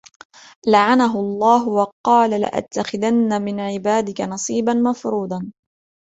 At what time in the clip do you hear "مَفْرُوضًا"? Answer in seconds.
4.73-5.51